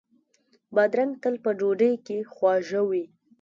بادرنګ 0.75 1.13
تل 1.21 1.35
په 1.43 1.49
ډوډۍ 1.59 1.93
کې 2.05 2.17
خواږه 2.33 2.81
وي. 2.89 3.05